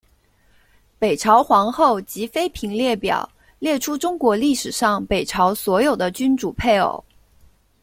[0.97, 7.05] 北朝皇后及妃嫔列表列出中国历史上北朝所有的君主配偶。